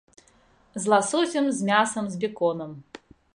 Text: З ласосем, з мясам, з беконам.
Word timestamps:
З 0.85 0.93
ласосем, 0.93 1.51
з 1.59 1.67
мясам, 1.69 2.09
з 2.15 2.19
беконам. 2.25 2.73